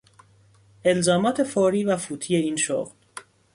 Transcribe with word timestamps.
الزامات 0.85 1.43
فوری 1.43 1.83
و 1.83 1.97
فوتی 1.97 2.35
این 2.35 2.55
شغل 2.55 2.89